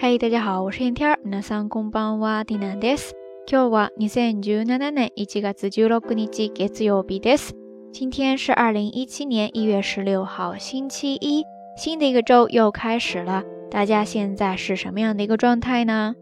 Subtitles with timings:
[0.00, 1.18] 嗨，大家好，我是燕天儿。
[1.24, 3.14] 皆さんこんばんは、ディナです。
[3.46, 7.54] 今日は二千十七年一月十六日月曜日です。
[7.92, 11.44] 今天是二零一七年一月十六号，星期一。
[11.76, 16.14] 新的一个周又开始了，大家现在是什么样的一个状态呢？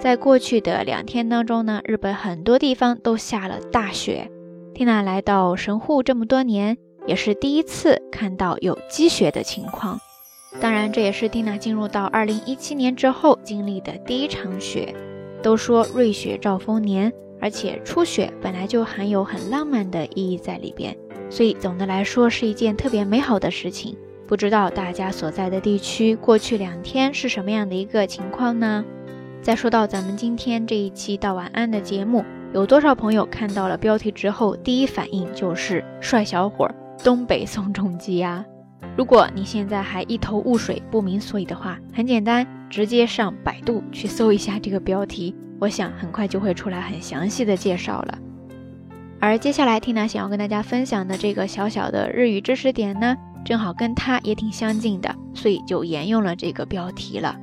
[0.00, 4.30] 在过去的两天当中呢，日本很多地方都下了大雪。
[4.74, 9.98] 缇娜来到神户这么多年，也是第一次看到有积雪的情况。
[10.61, 14.93] 当然，这也是蒂娜进入到二零一七年之后经历的第一场雪。
[15.41, 20.95] 都说瑞雪兆丰年，而且初雪本来就含有很浪漫的意义在里边，
[21.29, 23.97] 所以总的来说是一件特别美好的事情。
[24.25, 28.85] 不知道大家所在的地区过去两天是什么样的一个情况呢？
[29.41, 32.23] 再说到咱们今天这一期道晚安的节目，
[32.53, 36.71] 有多少朋友看到了标题之后第一反应就是帅小伙
[37.03, 38.45] 东北宋仲基呀？
[38.95, 48.19] 如果你现在还一头雾水不明所以的话，很简单，直接上百度去搜一下这个标题，我想很快就会出来很详细的介绍了。
[49.19, 57.35] 而接下来缇娜想要跟大家分享的这个小小的日语知识点呢，正好跟它也挺相近的，所以就沿用了这个标题了。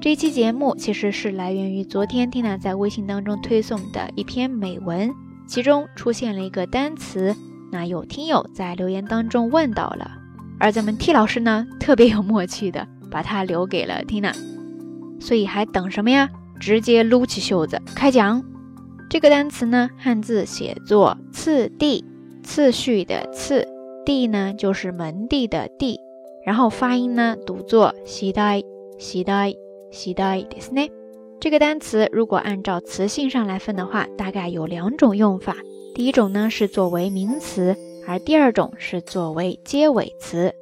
[0.00, 5.12] 这一期节目其实是来源于昨天缇娜在微信当中推送的一篇美文，
[5.46, 7.34] 其中出现了一个单词，
[7.70, 10.22] 那有听友在留言当中问到了。
[10.59, 14.33] 而咱们 T 老师呢，特别有默契的把它留给了 Tina，
[15.19, 16.29] 所以还等什么呀？
[16.59, 18.43] 直接撸起袖子开讲。
[19.09, 22.05] 这个单词呢，汉字写作“次第”，
[22.43, 25.99] 次序的“次”，“第”呢就是门第的“第”，
[26.45, 28.61] 然后发音呢读作“西代
[28.99, 29.53] 西代
[29.91, 30.91] 西代”ですね。
[31.39, 35.57] 这个单词如果按照词性上来分的话，大概有两种用法。
[35.95, 37.75] 第一种呢是作为名词。
[38.06, 40.54] 而第二种是作为结尾词，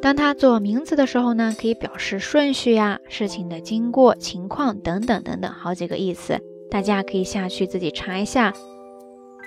[0.00, 8.52] 当它做名词的时候呢，可以表示顺序呀、事情的经过、情况等等等等好几个意思，大家可以下去自己查一下。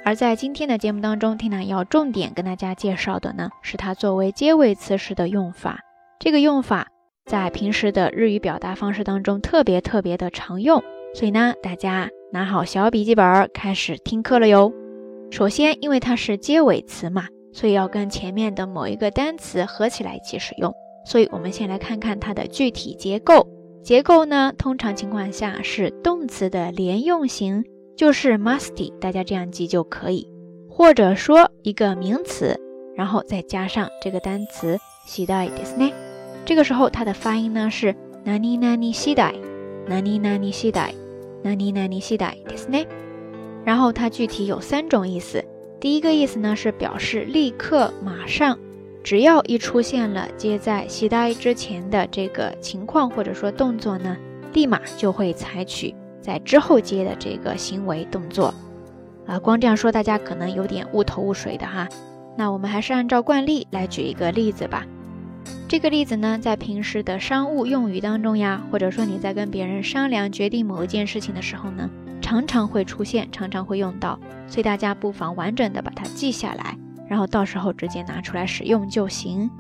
[0.06, 5.79] 而在今天的节目当中，缇娜要重点跟大家介绍的呢，是它作为结尾词时的用法。
[6.19, 6.88] 这个用法
[7.25, 14.72] 在平时的日语表达方式当中特别特别的常用，所以呢，大家拿好小笔记本开始听课了哟。
[15.31, 17.28] 首先，因为它是结尾词嘛。
[17.51, 20.73] 所以要跟前面的某一个单词合起来一起使用。
[21.05, 23.47] 所以我们先来看看它的具体结构。
[23.81, 27.63] 结构呢，通常情况下是动词的连用型，
[27.95, 30.27] 就是 musty，大家这样记就可以。
[30.69, 32.59] 或者说一个名词，
[32.95, 34.77] 然后再加上这个单词
[35.07, 35.93] shidai desu ne。
[36.45, 37.95] 这个时候它的发音呢是
[38.25, 42.85] nani nani shidai，nani nani shidai，nani nani shidai desu ne。
[43.63, 45.43] 然后它具体有三种意思。
[45.79, 48.59] 第一个意思呢是表示立刻、马上，
[49.01, 54.17] 只要一出现了接在西大之前的这个情况或者说动作呢，
[54.53, 58.53] 立马就会采取在之后接的这个行为动作。
[59.25, 61.88] 啊，光这样说大家可能有点雾头雾水的哈。
[62.35, 64.85] 那我们还是按照惯例来举一个例子吧。
[65.69, 71.90] 这个例子呢，在平时的商务用语当中呀，或者说你在跟别人商量决定某一件事情的时候呢。
[72.28, 76.76] 常常会出现，常常会用到，所以大家不妨完整的把它记下来，
[77.06, 79.50] 然后到时候直接拿出来使用就行。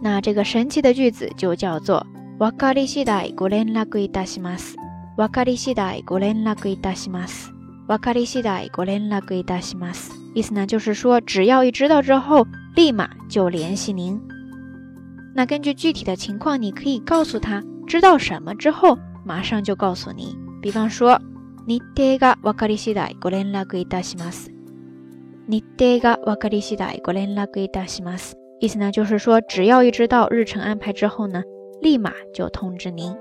[0.00, 2.04] 那这个神奇的句子就叫做“
[2.38, 4.74] わかり次第ご連絡いたします”。
[5.16, 7.50] わかり次第ご連絡いたします。
[7.86, 10.10] わかり次第ご連絡いたします。
[10.34, 14.20] 意思呢就是说，只要一知道之后，立马就联系您。
[15.34, 20.34] 那根据具体的情况，你可以告诉他知道什么之后，马上就告诉你。
[20.62, 21.20] 比方说。
[21.66, 24.52] 日程が分かり次第ご連絡いたします。
[25.48, 28.36] 日程が分かり次第ご連絡いたします。
[28.60, 31.42] 意思呢，就是说，只要一知道日程安排之后呢，
[31.80, 33.14] 立马就通知您。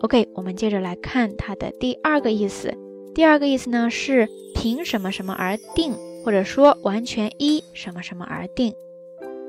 [0.00, 2.74] OK，我们接着来看它的第二个意思。
[3.14, 5.94] 第二个意思呢是凭什么什么而定，
[6.24, 8.74] 或者说完全依什么什么而定。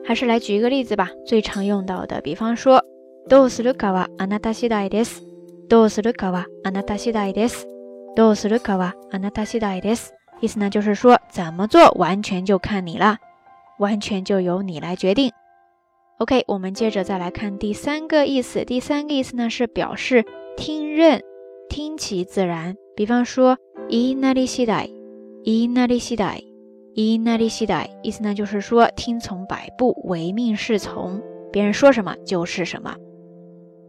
[0.05, 2.81] 还是来举一个例子吧，最常用到的，比方说，
[3.27, 5.21] どうするかはあなた次第です。
[5.67, 7.67] どうするかはあなた次第です。
[8.15, 10.13] どうするかはあなた次第です。
[10.41, 13.17] 意思呢就是说怎么做完全就看你了，
[13.79, 15.31] 完全就由你来决定。
[16.19, 18.65] OK，我们接着再来看第三个意思。
[18.65, 20.25] 第三个意思呢是表示
[20.55, 21.21] 听任，
[21.69, 22.75] 听其自然。
[22.95, 23.57] 比方说
[23.89, 24.91] いなり次第、
[25.43, 26.43] いなり次第、
[26.95, 31.21] いなり次第，意思呢就是说听从摆布，唯命是从，
[31.51, 32.95] 别人说什么就是什么。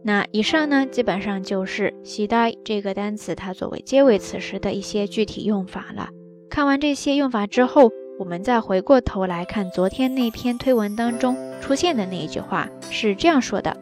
[0.03, 6.09] 那以上呢，基本上就是“期待”这个单词它作为结尾词时的一些具体用法了。
[6.49, 13.75] 看完这些用法之后，我们再回过头来看昨天那篇推文当中出现的那一句话，是这样说的：“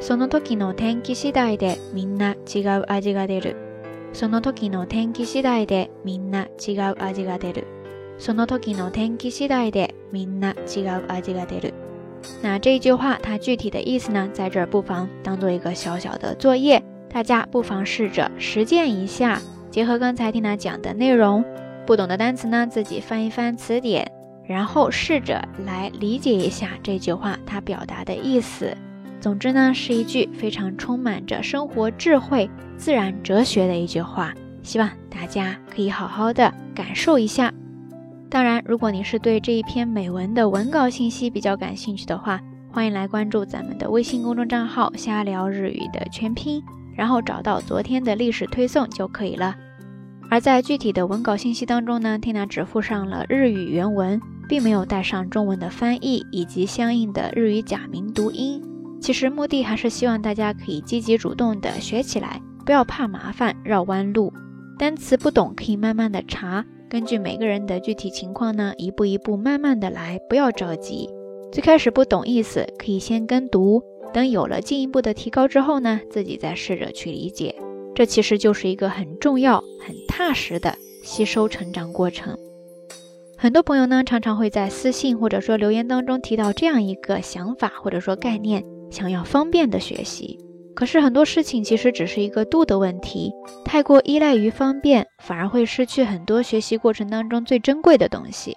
[0.00, 3.56] その時の天気次第でみんな違う味が出る。
[4.12, 7.66] その時の天気次第でみんな違う味が出る。
[8.18, 11.74] その時の天気次第でみんな違う味が出る。
[12.41, 19.41] 那这一句话，它具体的意思呢，在这儿不妨当做一个小小的作业，大家不妨试着实践一下，
[19.71, 21.43] 结合刚才听他讲的内容，
[21.85, 24.11] 不懂的单词呢，自己翻一翻词典，
[24.45, 28.75] 然后试着来理解一下这句话它表达的意思。
[29.19, 37.51] 总之呢，是一句非常充满着生活智慧、自然哲学的一句话，希望大家可以好好的感受一下。
[38.29, 42.39] 当然，如果你是对这一篇美文的文稿信息比较感兴趣的话，
[42.69, 46.61] 欢迎来关注咱们的微信公众账号“瞎聊日语”的全拼，
[46.93, 49.55] 然后找到昨天的历史推送就可以了。
[50.29, 54.19] 而在具体的文稿信息当中呢，Tina 只附上了日语原文，
[54.49, 58.61] 并没有带上中文的翻译以及相应的日语假名读音。
[58.99, 64.33] 其实目的还是希望大家可以积极主动的学起来，不要怕麻烦绕弯路。
[64.77, 71.09] 单词不懂可以慢慢的查，根据每个人的具体情况呢，一步一步慢慢的来，不要着急。
[71.51, 77.55] 最开始不懂意思，可以先跟读，等有了进一步的提高之后呢，自己再试着去理解。
[77.93, 82.37] 这其实就是一个很重要、很踏实的吸收成长过程。
[83.37, 88.63] 很多朋友呢，常常会在私信或者说留言当中提到这样一个想法或者说概念。
[88.89, 90.39] 想要方便的学习，
[90.77, 93.33] 可是很多事情其实只是一个度的问题。
[93.65, 98.55] 太过依赖于方便，反而会失去很多学习过程当中最珍贵的东西。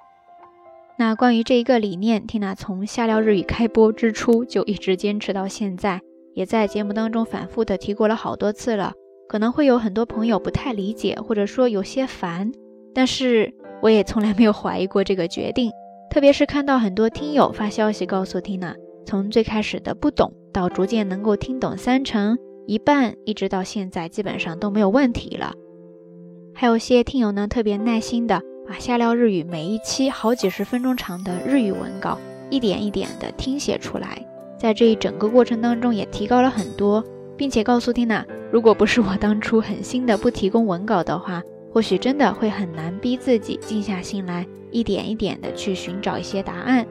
[0.99, 6.03] 那关于这一个理念，Tina 从下聊日语开播之初就一直坚持到现在，
[6.35, 8.93] 也在节目当中反复的提过了好多次了。
[9.27, 12.53] 可能会有很多朋友不太理解，或者说有些烦，
[12.95, 15.71] 但是我也从来没有怀疑过这个决定。
[16.11, 18.75] 特别是看到很多听友发消息告诉 Tina。
[19.07, 25.55] 从最开始的不懂，到逐渐能够听懂三成、一半，一直到现在基本上都没有问题了。
[26.55, 32.19] 还有些听友呢，特别耐心的把下聊日语每一期好几十分钟长的日语文稿
[32.51, 34.25] 一点一点的听写出来，
[34.59, 37.03] 在这一整个过程当中也提高了很多，
[37.37, 41.43] 并且告诉缇娜，如果不是我当初狠心的不提供文稿的话，
[41.73, 46.85] 或许真的会很难逼自己静下心来，一点一点的去寻找一些答案。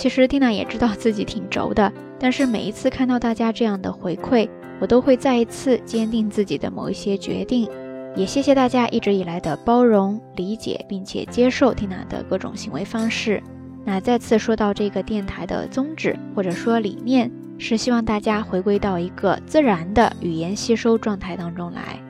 [0.00, 4.48] 其实缇娜也知道自己挺轴的，但是每一次看到大家这样的回馈，
[4.80, 7.68] 我都会再一次坚定自己的某一些决定。
[8.16, 13.42] 也谢谢大家一直以来的包容、理解，并且接受缇娜的各种行为方式。
[13.84, 22.00] 那再次说到这个电台的宗旨或者说理念，是希望大家回归到一个自然的语言吸收状态当中来。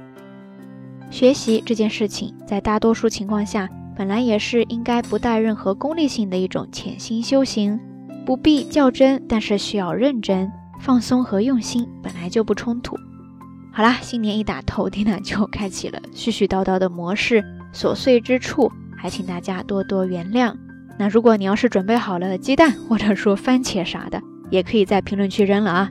[1.10, 3.68] 学习这件事情，在大多数情况下。
[3.96, 7.78] 本来也是应该不带任何功利性的一种潜心修行，
[8.24, 10.50] 不必较真，但是需要认真、
[10.80, 12.96] 放松和用心，本来就不冲突。
[13.72, 17.44] 好啦，新年一打头，蒂娜就开启了絮絮叨叨的模式，
[17.74, 20.54] 琐碎之处还请大家多多原谅。
[20.98, 24.20] 那如果你要是准备好了鸡蛋或者说番茄啥的，
[24.50, 25.90] 也可以在评论区扔了啊。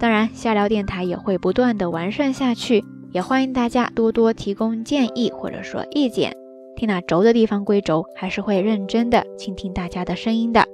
[0.00, 6.41] 当然，下聊电台也会不断的完善下去，也欢迎大家多多提供建议或者说意见。
[6.76, 10.66] 听那轴的地方归轴，还是会认真的倾听大家的声音的。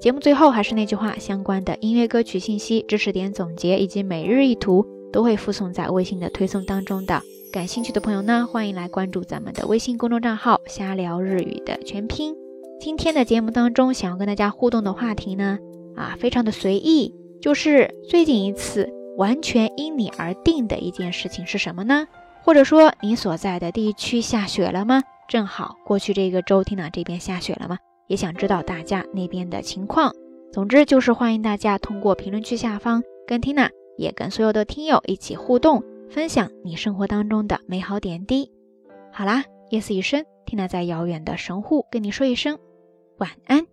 [0.00, 7.22] 节目最后还是那句话，相关的音乐歌曲信息、知识点总结以及每日一图都会附送在微信的推送当中的。
[7.52, 12.34] 感兴趣的朋友呢，欢迎来关注咱们的微信公众账号“瞎聊日语”的全拼。
[12.78, 15.58] 今天的节目当中，想要跟大家互动的话题呢，
[15.96, 22.06] 啊，非常的随意，就是最近一次完全因你而定的一件事情是什么呢？
[22.44, 25.02] 或者说你所在的地区下雪了吗？
[25.28, 27.78] 正好过去这个周，Tina 这边下雪了嘛？
[28.08, 30.12] 也想知道大家那边的情况。
[30.52, 38.50] 总之就是欢迎大家通过评论区下方跟 Tina，也跟所有的听友一起互动，分享你生活当中的美好点滴。
[39.12, 42.58] 好啦，夜色已深，Tina 在遥远的神户跟你说一声
[43.18, 43.66] 晚安。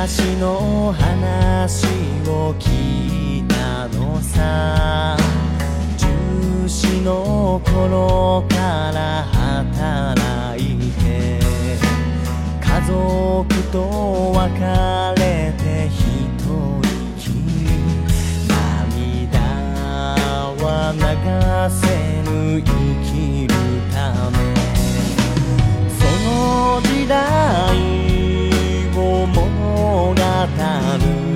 [0.00, 1.84] 昔の話
[2.26, 5.14] を聞いたのさ。
[5.98, 8.56] 重視の頃か
[8.94, 11.38] ら働いて
[12.62, 14.58] 家族と別
[15.20, 15.92] れて一
[16.40, 16.80] 人
[17.18, 17.68] きり
[18.48, 19.38] 涙
[20.56, 21.00] は流
[21.76, 21.82] せ
[22.22, 22.30] ぬ
[22.62, 22.64] 生
[23.04, 23.52] きる
[23.92, 24.38] ため。
[25.90, 27.99] その時代
[30.90, 31.29] canım.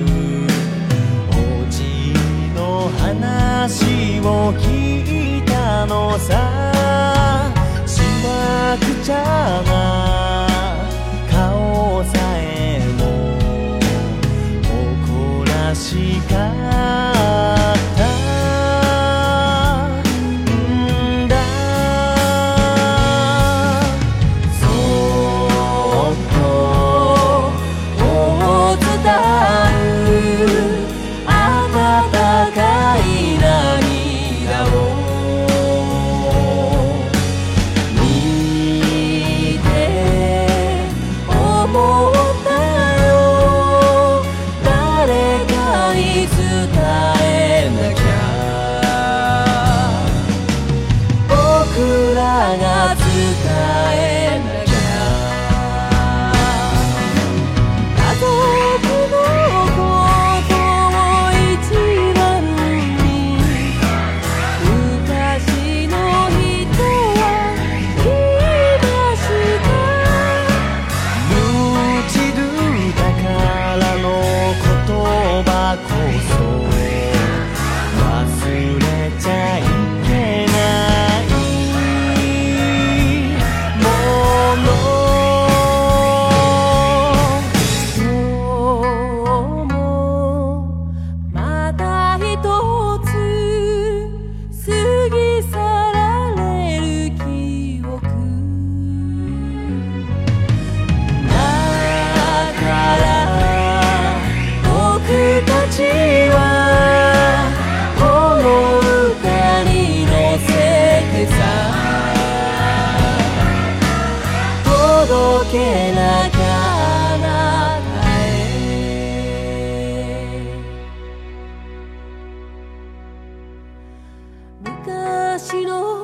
[125.45, 125.94] 白